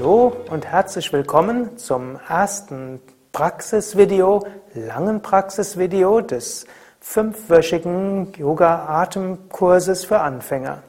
Hallo 0.00 0.32
und 0.48 0.64
herzlich 0.64 1.12
willkommen 1.12 1.76
zum 1.76 2.18
ersten 2.26 3.02
Praxisvideo, 3.32 4.46
langen 4.72 5.20
Praxisvideo 5.20 6.22
des 6.22 6.64
fünfwöchigen 7.00 8.32
Yoga-Atemkurses 8.32 10.06
für 10.06 10.20
Anfänger. 10.20 10.82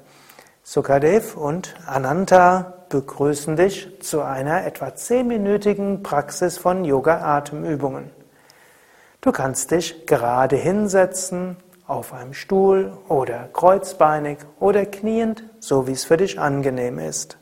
Sukadev 0.63 1.35
und 1.35 1.75
Ananta 1.85 2.85
begrüßen 2.87 3.57
dich 3.57 3.99
zu 3.99 4.21
einer 4.21 4.65
etwa 4.65 4.95
zehnminütigen 4.95 6.03
Praxis 6.03 6.57
von 6.57 6.85
Yoga-Atemübungen. 6.85 8.11
Du 9.19 9.33
kannst 9.33 9.71
dich 9.71 10.05
gerade 10.05 10.55
hinsetzen, 10.55 11.57
auf 11.85 12.13
einem 12.13 12.33
Stuhl 12.33 12.93
oder 13.09 13.49
kreuzbeinig 13.51 14.37
oder 14.61 14.85
kniend, 14.85 15.43
so 15.59 15.85
wie 15.85 15.91
es 15.91 16.05
für 16.05 16.15
dich 16.15 16.39
angenehm 16.39 16.97
ist. 16.97 17.40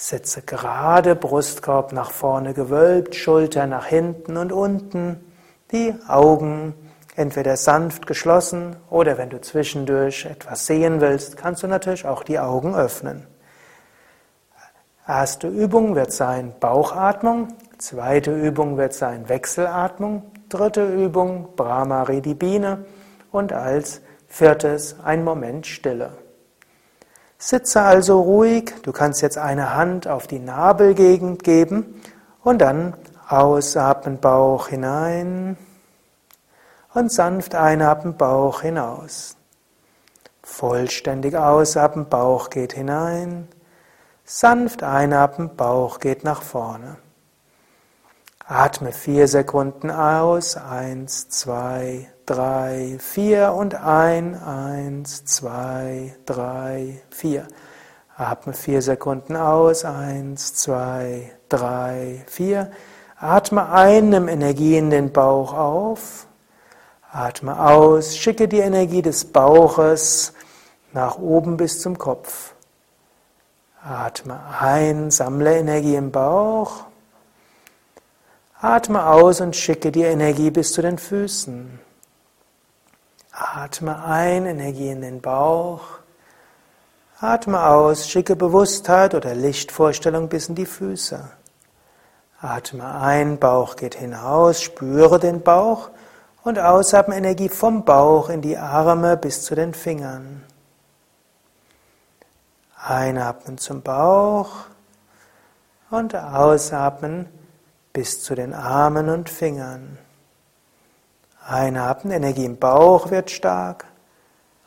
Sitze 0.00 0.40
gerade, 0.40 1.14
Brustkorb 1.14 1.92
nach 1.92 2.10
vorne 2.10 2.54
gewölbt, 2.54 3.14
Schulter 3.14 3.66
nach 3.66 3.84
hinten 3.84 4.38
und 4.38 4.50
unten, 4.50 5.20
die 5.72 5.94
Augen 6.08 6.72
entweder 7.16 7.58
sanft 7.58 8.06
geschlossen 8.06 8.76
oder 8.88 9.18
wenn 9.18 9.28
du 9.28 9.42
zwischendurch 9.42 10.24
etwas 10.24 10.64
sehen 10.64 11.02
willst, 11.02 11.36
kannst 11.36 11.62
du 11.62 11.66
natürlich 11.66 12.06
auch 12.06 12.22
die 12.22 12.38
Augen 12.38 12.74
öffnen. 12.74 13.26
Erste 15.06 15.48
Übung 15.48 15.94
wird 15.94 16.12
sein 16.12 16.54
Bauchatmung, 16.58 17.48
zweite 17.76 18.34
Übung 18.34 18.78
wird 18.78 18.94
sein 18.94 19.28
Wechselatmung, 19.28 20.22
dritte 20.48 20.86
Übung 20.86 21.54
Brahma 21.56 22.04
Redibine 22.04 22.86
und 23.32 23.52
als 23.52 24.00
viertes 24.28 24.96
ein 25.04 25.24
Moment 25.24 25.66
Stille. 25.66 26.12
Sitze 27.42 27.80
also 27.80 28.20
ruhig, 28.20 28.74
du 28.82 28.92
kannst 28.92 29.22
jetzt 29.22 29.38
eine 29.38 29.74
Hand 29.74 30.06
auf 30.06 30.26
die 30.26 30.38
Nabelgegend 30.38 31.42
geben 31.42 32.02
und 32.42 32.58
dann 32.58 32.92
ausatmen 33.28 34.20
Bauch 34.20 34.68
hinein 34.68 35.56
und 36.92 37.10
sanft 37.10 37.54
einatmen 37.54 38.18
Bauch 38.18 38.60
hinaus. 38.60 39.36
Vollständig 40.42 41.34
ausatmen, 41.34 42.10
Bauch 42.10 42.50
geht 42.50 42.74
hinein. 42.74 43.48
Sanft 44.26 44.82
einatmen, 44.82 45.56
Bauch 45.56 45.98
geht 45.98 46.24
nach 46.24 46.42
vorne. 46.42 46.98
Atme 48.46 48.92
vier 48.92 49.28
Sekunden 49.28 49.90
aus. 49.90 50.58
Eins, 50.58 51.30
zwei, 51.30 52.12
drei, 52.30 52.96
vier 53.00 53.54
und 53.54 53.74
ein. 53.74 54.40
Eins, 54.40 55.24
zwei, 55.24 56.14
drei, 56.26 57.02
vier. 57.10 57.48
Atme 58.16 58.52
vier 58.52 58.82
Sekunden 58.82 59.34
aus. 59.34 59.84
Eins, 59.84 60.54
zwei, 60.54 61.32
drei, 61.48 62.24
vier. 62.28 62.70
Atme 63.18 63.70
ein, 63.70 64.10
nimm 64.10 64.28
Energie 64.28 64.76
in 64.76 64.90
den 64.90 65.12
Bauch 65.12 65.52
auf. 65.52 66.26
Atme 67.10 67.58
aus, 67.58 68.16
schicke 68.16 68.46
die 68.46 68.60
Energie 68.60 69.02
des 69.02 69.24
Bauches 69.24 70.32
nach 70.92 71.18
oben 71.18 71.56
bis 71.56 71.80
zum 71.80 71.98
Kopf. 71.98 72.54
Atme 73.82 74.38
ein, 74.60 75.10
sammle 75.10 75.58
Energie 75.58 75.96
im 75.96 76.12
Bauch. 76.12 76.84
Atme 78.60 79.04
aus 79.06 79.40
und 79.40 79.56
schicke 79.56 79.90
die 79.90 80.02
Energie 80.02 80.50
bis 80.52 80.72
zu 80.72 80.82
den 80.82 80.98
Füßen. 80.98 81.89
Atme 83.40 84.04
ein, 84.04 84.44
Energie 84.44 84.90
in 84.90 85.00
den 85.00 85.22
Bauch. 85.22 85.80
Atme 87.20 87.64
aus, 87.64 88.08
schicke 88.08 88.36
Bewusstheit 88.36 89.14
oder 89.14 89.34
Lichtvorstellung 89.34 90.28
bis 90.28 90.48
in 90.48 90.54
die 90.54 90.66
Füße. 90.66 91.26
Atme 92.42 92.94
ein, 92.94 93.38
Bauch 93.38 93.76
geht 93.76 93.94
hinaus, 93.94 94.60
spüre 94.60 95.18
den 95.18 95.40
Bauch 95.40 95.88
und 96.44 96.58
ausatmen 96.58 97.16
Energie 97.16 97.48
vom 97.48 97.84
Bauch 97.84 98.28
in 98.28 98.42
die 98.42 98.58
Arme 98.58 99.16
bis 99.16 99.42
zu 99.42 99.54
den 99.54 99.72
Fingern. 99.72 100.42
Einatmen 102.76 103.56
zum 103.56 103.82
Bauch 103.82 104.50
und 105.90 106.14
ausatmen 106.14 107.26
bis 107.92 108.22
zu 108.22 108.34
den 108.34 108.54
Armen 108.54 109.08
und 109.08 109.28
Fingern. 109.28 109.98
Einatmen, 111.50 112.12
Energie 112.12 112.44
im 112.44 112.58
Bauch 112.58 113.10
wird 113.10 113.30
stark. 113.30 113.86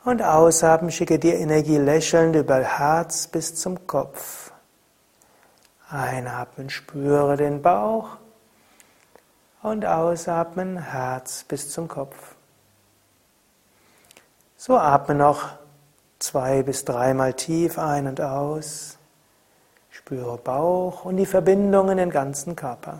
Und 0.03 0.21
ausatmen, 0.21 0.91
schicke 0.91 1.17
die 1.17 1.31
Energie 1.31 1.77
lächelnd 1.77 2.35
über 2.35 2.57
Herz 2.57 3.27
bis 3.27 3.55
zum 3.55 3.87
Kopf. 3.87 4.51
Einatmen, 5.89 6.69
spüre 6.69 7.37
den 7.37 7.61
Bauch. 7.61 8.17
Und 9.61 9.85
ausatmen, 9.85 10.77
Herz 10.77 11.45
bis 11.45 11.71
zum 11.71 11.87
Kopf. 11.87 12.35
So 14.57 14.77
atme 14.77 15.15
noch 15.15 15.51
zwei 16.19 16.63
bis 16.63 16.83
dreimal 16.83 17.33
tief 17.33 17.79
ein 17.79 18.07
und 18.07 18.19
aus. 18.19 18.97
Spüre 19.89 20.37
Bauch 20.37 21.05
und 21.05 21.15
die 21.15 21.25
Verbindung 21.25 21.91
in 21.91 21.97
den 21.97 22.09
ganzen 22.09 22.57
Körper. 22.57 22.99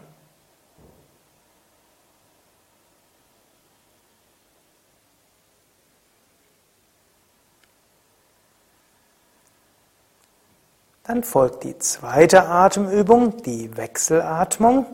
Dann 11.06 11.22
folgt 11.22 11.66
die 11.66 11.78
zweite 11.80 12.46
Atemübung, 12.46 13.36
die 13.44 13.76
Wechselatmung, 13.76 14.86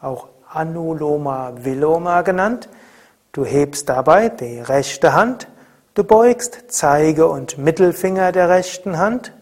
auch 0.00 0.28
Anuloma 0.48 1.52
Viloma 1.56 2.22
genannt. 2.22 2.68
Du 3.32 3.44
hebst 3.44 3.88
dabei 3.88 4.28
die 4.28 4.60
rechte 4.60 5.14
Hand, 5.14 5.48
du 5.94 6.04
beugst 6.04 6.66
Zeige 6.68 7.26
und 7.26 7.58
Mittelfinger 7.58 8.30
der 8.30 8.48
rechten 8.48 8.98
Hand. 8.98 9.32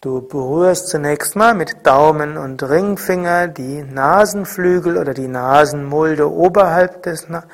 Du 0.00 0.22
berührst 0.22 0.88
zunächst 0.88 1.36
mal 1.36 1.54
mit 1.54 1.86
Daumen 1.86 2.36
und 2.36 2.60
Ringfinger 2.60 3.46
die 3.46 3.84
Nasenflügel 3.84 4.98
oder 4.98 5.14
die 5.14 5.28
Nasenmulde 5.28 6.28
oberhalb 6.28 7.04
des 7.04 7.26
Na 7.28 7.44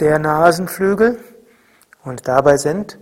der 0.00 0.18
Nasenflügel 0.18 1.18
und 2.04 2.28
dabei 2.28 2.58
sind 2.58 2.98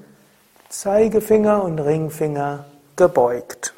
Zeigefinger 0.69 1.65
und 1.65 1.81
Ringfinger 1.81 2.67
gebeugt. 3.01 3.73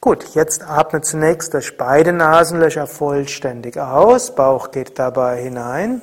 Gut, 0.00 0.34
jetzt 0.34 0.62
atme 0.62 1.02
zunächst 1.02 1.52
durch 1.52 1.76
beide 1.76 2.14
Nasenlöcher 2.14 2.86
vollständig 2.86 3.76
aus. 3.78 4.34
Bauch 4.34 4.70
geht 4.70 4.98
dabei 4.98 5.42
hinein. 5.42 6.00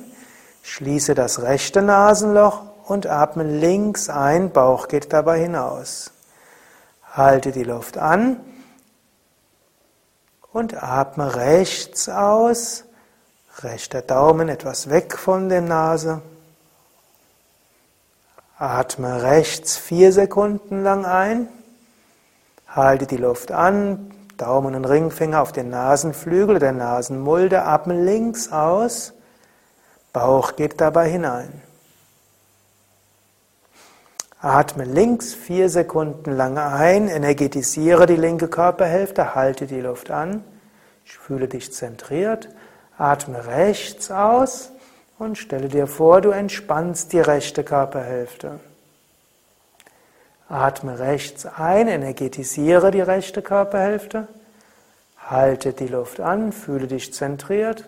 Schließe 0.62 1.16
das 1.16 1.42
rechte 1.42 1.82
Nasenloch 1.82 2.62
und 2.86 3.08
atme 3.08 3.42
links 3.42 4.08
ein. 4.08 4.52
Bauch 4.52 4.86
geht 4.86 5.12
dabei 5.12 5.40
hinaus. 5.40 6.12
Halte 7.12 7.50
die 7.50 7.64
Luft 7.64 7.98
an 7.98 8.38
und 10.52 10.80
atme 10.80 11.34
rechts 11.34 12.08
aus. 12.08 12.84
Rechter 13.58 14.02
Daumen 14.02 14.48
etwas 14.48 14.88
weg 14.88 15.18
von 15.18 15.48
der 15.48 15.62
Nase. 15.62 16.22
Atme 18.56 19.22
rechts 19.22 19.76
vier 19.76 20.12
Sekunden 20.12 20.84
lang 20.84 21.04
ein. 21.04 21.48
Halte 22.76 23.06
die 23.06 23.16
Luft 23.16 23.52
an, 23.52 24.12
Daumen 24.36 24.74
und 24.74 24.84
Ringfinger 24.84 25.40
auf 25.40 25.50
den 25.50 25.70
Nasenflügel 25.70 26.58
der 26.58 26.72
Nasenmulde, 26.72 27.62
atme 27.62 27.98
links 28.04 28.52
aus, 28.52 29.14
Bauch 30.12 30.56
geht 30.56 30.78
dabei 30.78 31.08
hinein. 31.08 31.62
Atme 34.42 34.84
links 34.84 35.32
vier 35.32 35.70
Sekunden 35.70 36.36
lang 36.36 36.58
ein, 36.58 37.08
energetisiere 37.08 38.04
die 38.04 38.16
linke 38.16 38.48
Körperhälfte, 38.48 39.34
halte 39.34 39.66
die 39.66 39.80
Luft 39.80 40.10
an, 40.10 40.44
fühle 41.04 41.48
dich 41.48 41.72
zentriert, 41.72 42.50
atme 42.98 43.46
rechts 43.46 44.10
aus 44.10 44.70
und 45.18 45.38
stelle 45.38 45.68
dir 45.68 45.86
vor, 45.86 46.20
du 46.20 46.30
entspannst 46.30 47.14
die 47.14 47.20
rechte 47.20 47.64
Körperhälfte. 47.64 48.60
Atme 50.48 50.98
rechts 50.98 51.44
ein, 51.44 51.88
energetisiere 51.88 52.90
die 52.90 53.00
rechte 53.00 53.42
Körperhälfte. 53.42 54.28
Halte 55.28 55.72
die 55.72 55.88
Luft 55.88 56.20
an, 56.20 56.52
fühle 56.52 56.86
dich 56.86 57.12
zentriert. 57.12 57.84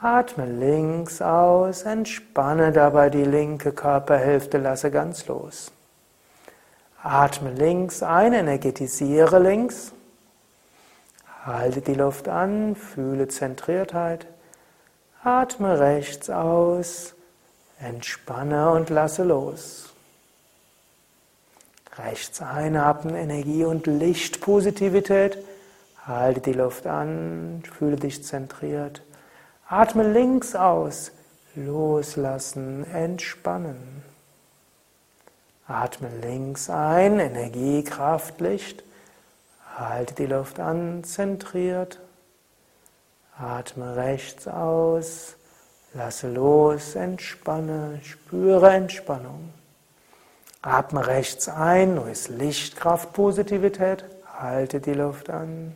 Atme 0.00 0.46
links 0.46 1.20
aus, 1.20 1.82
entspanne 1.82 2.70
dabei 2.70 3.10
die 3.10 3.24
linke 3.24 3.72
Körperhälfte, 3.72 4.58
lasse 4.58 4.92
ganz 4.92 5.26
los. 5.26 5.72
Atme 7.02 7.50
links 7.50 8.04
ein, 8.04 8.32
energetisiere 8.32 9.40
links. 9.40 9.92
Halte 11.44 11.80
die 11.80 11.94
Luft 11.94 12.28
an, 12.28 12.76
fühle 12.76 13.26
Zentriertheit. 13.26 14.26
Atme 15.24 15.80
rechts 15.80 16.30
aus, 16.30 17.14
entspanne 17.80 18.70
und 18.70 18.90
lasse 18.90 19.24
los. 19.24 19.92
Rechts 21.98 22.40
einatmen, 22.40 23.16
Energie 23.16 23.64
und 23.64 23.86
Licht, 23.86 24.40
Positivität. 24.40 25.38
Halte 26.06 26.40
die 26.40 26.52
Luft 26.52 26.86
an, 26.86 27.62
fühle 27.76 27.96
dich 27.96 28.24
zentriert. 28.24 29.02
Atme 29.68 30.10
links 30.10 30.54
aus, 30.54 31.12
loslassen, 31.54 32.84
entspannen. 32.92 34.04
Atme 35.66 36.08
links 36.22 36.70
ein, 36.70 37.18
Energie, 37.18 37.82
Kraft, 37.82 38.40
Licht. 38.40 38.84
Halte 39.76 40.14
die 40.14 40.26
Luft 40.26 40.60
an, 40.60 41.02
zentriert. 41.04 41.98
Atme 43.36 43.96
rechts 43.96 44.48
aus, 44.48 45.36
lasse 45.94 46.28
los, 46.28 46.94
entspanne, 46.94 48.00
spüre 48.02 48.70
Entspannung. 48.70 49.52
Atme 50.68 51.06
rechts 51.06 51.48
ein, 51.48 51.94
neues 51.94 52.28
Licht, 52.28 52.76
Kraft, 52.76 53.14
Positivität. 53.14 54.04
Halte 54.38 54.80
die 54.80 54.92
Luft 54.92 55.30
an. 55.30 55.74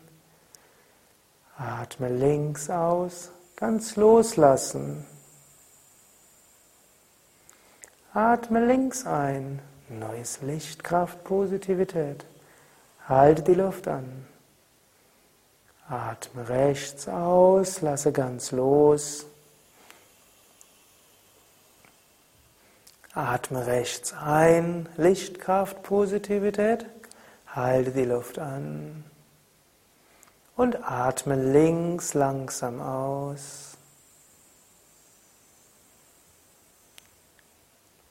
Atme 1.56 2.10
links 2.10 2.68
aus, 2.68 3.30
ganz 3.56 3.96
loslassen. 3.96 5.06
Atme 8.12 8.66
links 8.66 9.06
ein, 9.06 9.60
neues 9.88 10.42
Licht, 10.42 10.84
Kraft, 10.84 11.24
Positivität. 11.24 12.26
Halte 13.08 13.40
die 13.44 13.54
Luft 13.54 13.88
an. 13.88 14.26
Atme 15.88 16.50
rechts 16.50 17.08
aus, 17.08 17.80
lasse 17.80 18.12
ganz 18.12 18.52
los. 18.52 19.24
Atme 23.14 23.66
rechts 23.66 24.14
ein, 24.14 24.88
Lichtkraft, 24.96 25.82
Positivität. 25.82 26.86
Halte 27.46 27.90
die 27.90 28.06
Luft 28.06 28.38
an. 28.38 29.04
Und 30.56 30.82
atme 30.82 31.34
links 31.34 32.14
langsam 32.14 32.80
aus. 32.80 33.76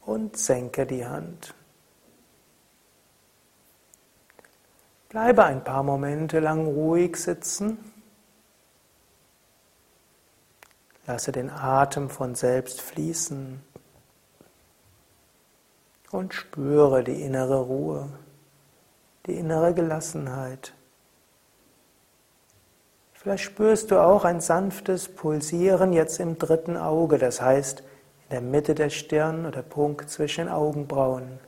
Und 0.06 0.38
senke 0.38 0.86
die 0.86 1.06
Hand. 1.06 1.56
Bleibe 5.10 5.44
ein 5.44 5.64
paar 5.64 5.82
Momente 5.82 6.40
lang 6.40 6.68
ruhig 6.68 7.18
sitzen. 7.18 7.92
Lasse 11.08 11.32
den 11.32 11.50
Atem 11.50 12.10
von 12.12 12.36
selbst 12.36 12.82
fließen 12.82 13.71
und 16.12 16.34
spüre 16.34 17.04
die 17.04 17.22
innere 17.22 17.60
Ruhe, 17.62 18.10
die 19.26 19.34
innere 19.34 19.74
Gelassenheit. 19.74 20.74
Vielleicht 23.14 23.44
spürst 23.44 23.92
du 23.92 24.02
auch 24.02 24.26
ein 24.26 24.42
sanftes 24.42 25.08
Pulsieren 25.08 25.94
jetzt 25.94 26.20
im 26.20 26.38
dritten 26.38 26.76
Auge, 26.76 27.18
das 27.18 27.42
heißt 27.42 27.82
in 27.82 28.30
der 28.32 28.42
Mitte 28.42 28.74
der 28.74 28.90
Stirn 28.90 29.46
oder 29.46 29.62
Punkt 29.62 30.10
zwischen 30.10 30.46
den 30.46 30.54
Augenbrauen. 30.54 31.40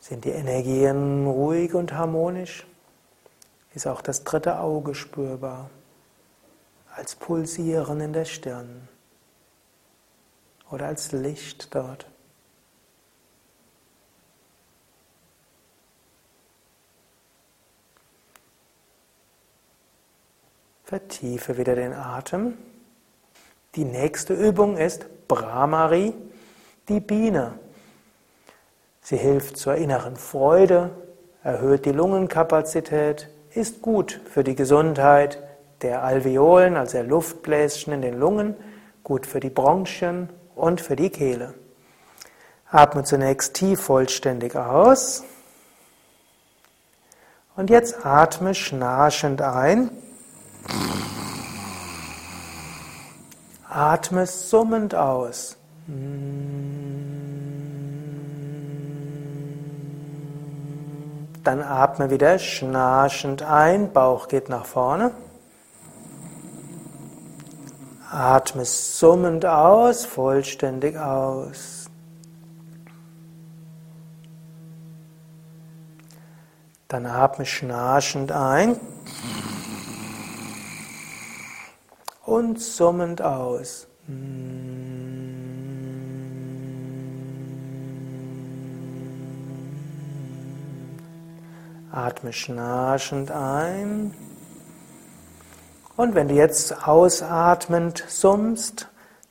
Sind 0.00 0.24
die 0.24 0.30
Energien 0.30 1.26
ruhig 1.26 1.74
und 1.74 1.92
harmonisch? 1.92 2.66
Ist 3.74 3.86
auch 3.86 4.00
das 4.00 4.24
dritte 4.24 4.58
Auge 4.58 4.94
spürbar 4.94 5.68
als 6.96 7.14
Pulsieren 7.14 8.00
in 8.00 8.12
der 8.14 8.24
Stirn 8.24 8.88
oder 10.70 10.86
als 10.86 11.12
Licht 11.12 11.74
dort. 11.74 12.06
Vertiefe 20.84 21.58
wieder 21.58 21.74
den 21.74 21.92
Atem. 21.92 22.54
Die 23.74 23.84
nächste 23.84 24.32
Übung 24.32 24.78
ist 24.78 25.06
Brahmari, 25.28 26.14
die 26.88 27.00
Biene. 27.00 27.58
Sie 29.02 29.18
hilft 29.18 29.58
zur 29.58 29.74
inneren 29.74 30.16
Freude, 30.16 30.90
erhöht 31.42 31.84
die 31.84 31.92
Lungenkapazität, 31.92 33.28
ist 33.50 33.82
gut 33.82 34.20
für 34.30 34.44
die 34.44 34.54
Gesundheit 34.54 35.42
der 35.82 36.02
Alveolen, 36.02 36.76
also 36.76 36.98
der 36.98 37.04
Luftbläschen 37.04 37.92
in 37.92 38.00
den 38.00 38.18
Lungen, 38.18 38.56
gut 39.04 39.26
für 39.26 39.40
die 39.40 39.50
Bronchien 39.50 40.30
und 40.58 40.80
für 40.80 40.96
die 40.96 41.10
Kehle. 41.10 41.54
Atme 42.70 43.04
zunächst 43.04 43.54
tief 43.54 43.80
vollständig 43.80 44.56
aus. 44.56 45.24
Und 47.56 47.70
jetzt 47.70 48.04
atme 48.04 48.54
schnarchend 48.54 49.40
ein. 49.40 49.90
Atme 53.68 54.26
summend 54.26 54.94
aus. 54.94 55.56
Dann 61.44 61.62
atme 61.62 62.10
wieder 62.10 62.38
schnarchend 62.38 63.42
ein, 63.42 63.92
Bauch 63.92 64.28
geht 64.28 64.48
nach 64.50 64.66
vorne. 64.66 65.12
Atme 68.18 68.64
summend 68.64 69.46
aus, 69.46 70.04
vollständig 70.04 70.98
aus. 70.98 71.88
Dann 76.88 77.06
atme 77.06 77.46
schnarchend 77.46 78.32
ein 78.32 78.74
und 82.26 82.60
summend 82.60 83.22
aus. 83.22 83.86
Atme 91.92 92.32
schnarchend 92.32 93.30
ein. 93.30 94.12
Und 95.98 96.14
wenn 96.14 96.28
du 96.28 96.34
jetzt 96.34 96.86
ausatmend 96.86 98.04
summst, 98.06 98.86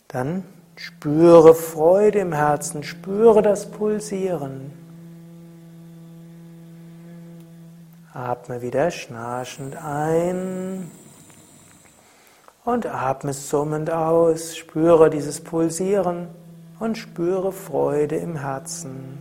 dann 0.09 0.43
spüre 0.75 1.55
Freude 1.55 2.19
im 2.19 2.33
Herzen, 2.33 2.83
spüre 2.83 3.41
das 3.41 3.71
Pulsieren. 3.71 4.73
Atme 8.13 8.61
wieder 8.61 8.91
schnarchend 8.91 9.77
ein 9.81 10.91
und 12.65 12.85
atme 12.85 13.31
summend 13.31 13.89
aus, 13.89 14.57
spüre 14.57 15.09
dieses 15.09 15.39
Pulsieren 15.39 16.27
und 16.81 16.97
spüre 16.97 17.53
Freude 17.53 18.17
im 18.17 18.35
Herzen. 18.35 19.19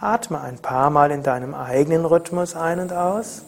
Atme 0.00 0.40
ein 0.40 0.58
paar 0.58 0.90
Mal 0.90 1.12
in 1.12 1.22
deinem 1.22 1.54
eigenen 1.54 2.04
Rhythmus 2.04 2.56
ein 2.56 2.80
und 2.80 2.92
aus. 2.92 3.44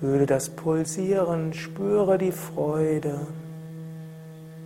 Fühle 0.00 0.26
das 0.26 0.50
Pulsieren, 0.50 1.52
spüre 1.52 2.18
die 2.18 2.30
Freude. 2.30 3.26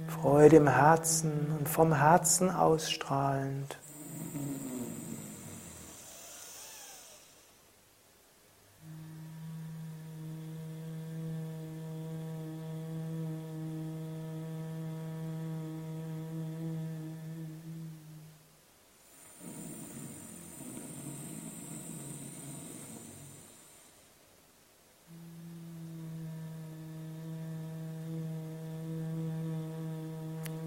Freude 0.07 0.57
im 0.57 0.69
Herzen 0.69 1.57
und 1.59 1.69
vom 1.69 1.95
Herzen 1.95 2.51
ausstrahlend. 2.51 3.79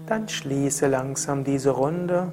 Dann 0.06 0.28
schließe 0.28 0.86
langsam 0.86 1.42
diese 1.42 1.70
Runde. 1.70 2.32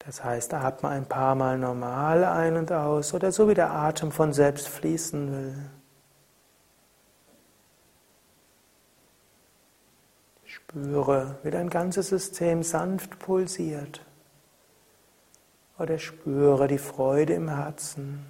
Das 0.00 0.22
heißt, 0.22 0.54
atme 0.54 0.88
ein 0.88 1.06
paar 1.06 1.34
Mal 1.34 1.58
normal 1.58 2.24
ein 2.24 2.56
und 2.56 2.70
aus 2.70 3.12
oder 3.14 3.32
so 3.32 3.48
wie 3.48 3.54
der 3.54 3.72
Atem 3.72 4.12
von 4.12 4.32
selbst 4.32 4.68
fließen 4.68 5.32
will. 5.32 5.70
Spüre, 10.44 11.38
wie 11.42 11.50
dein 11.50 11.70
ganzes 11.70 12.08
System 12.08 12.62
sanft 12.62 13.18
pulsiert. 13.18 14.04
Oder 15.78 15.98
spüre 15.98 16.68
die 16.68 16.78
Freude 16.78 17.34
im 17.34 17.48
Herzen. 17.48 18.26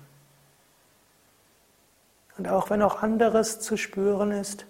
Und 2.39 2.49
auch 2.49 2.71
wenn 2.71 2.83
auch 2.83 3.03
anderes 3.03 3.61
zu 3.61 3.77
spüren 3.77 4.33
ist, 4.33 4.67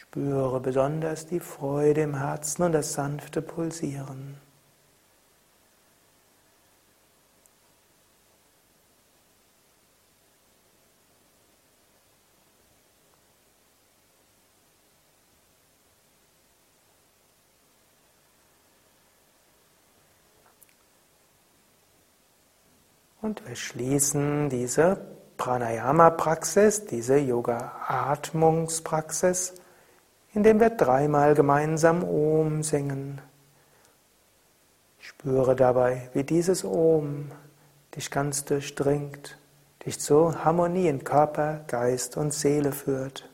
spüre 0.00 0.60
besonders 0.60 1.26
die 1.26 1.40
Freude 1.40 2.02
im 2.02 2.14
Herzen 2.16 2.62
und 2.62 2.70
das 2.72 2.92
sanfte 2.92 3.42
Pulsieren. 3.42 4.36
Und 23.20 23.44
wir 23.46 23.56
schließen 23.56 24.48
diese 24.48 24.96
Pranayama-Praxis, 25.36 26.86
diese 26.86 27.18
Yoga-Atmungspraxis, 27.18 29.54
indem 30.38 30.60
wir 30.60 30.70
dreimal 30.70 31.34
gemeinsam 31.34 32.04
Om 32.04 32.62
singen. 32.62 33.20
Spüre 35.00 35.56
dabei, 35.56 36.10
wie 36.14 36.22
dieses 36.22 36.64
Om 36.64 37.32
dich 37.96 38.08
ganz 38.08 38.44
durchdringt, 38.44 39.36
dich 39.84 39.98
zur 39.98 40.44
Harmonie 40.44 40.86
in 40.86 41.02
Körper, 41.02 41.64
Geist 41.66 42.16
und 42.16 42.32
Seele 42.32 42.70
führt. 42.70 43.28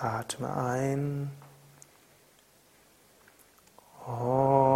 Atme 0.00 0.52
ein. 0.56 1.30
Om. 4.04 4.69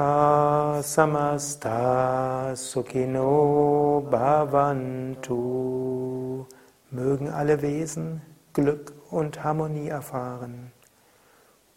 Loka 0.00 0.80
samasta 0.82 2.56
sukhino 2.56 4.00
bhavantu. 4.10 5.36
Mögen 6.90 7.28
alle 7.28 7.60
Wesen 7.60 8.22
Glück 8.54 8.94
und 9.10 9.44
Harmonie 9.44 9.88
erfahren. 9.88 10.72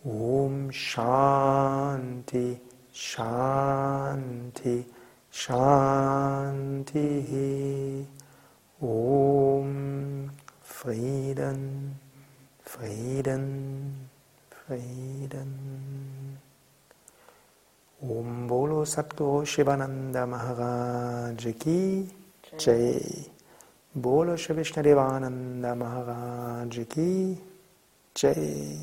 Om 0.05 0.71
Shanti, 0.71 2.61
Shanti, 2.93 4.85
Shanti. 5.29 6.47
Om 8.79 10.29
Frieden, 10.61 11.99
Frieden, 12.63 14.09
Frieden. 14.49 16.42
Om 18.03 18.47
Bolo 18.49 18.83
Satguru 18.83 19.45
Shivananda 19.45 20.27
Maharaj 20.27 21.57
Ki 21.57 22.05
Jai. 22.59 22.99
Bolo 23.95 24.35
Shri 24.35 24.55
Vishnadevananda 24.57 25.73
Maharaj 25.73 26.85
Ki 26.89 27.37
Jai. 28.13 28.77